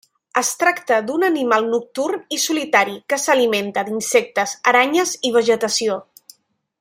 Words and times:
Es 0.39 0.47
tracta 0.61 0.95
d'un 1.09 1.25
animal 1.27 1.67
nocturn 1.73 2.23
i 2.37 2.41
solitari 2.45 2.97
que 3.13 3.21
s'alimenta 3.27 3.87
d'insectes, 3.91 4.57
aranyes 4.73 5.15
i 5.31 5.37
vegetació. 5.41 6.01